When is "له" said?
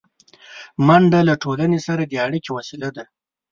1.29-1.33